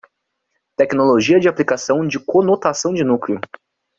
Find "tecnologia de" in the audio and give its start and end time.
0.77-1.47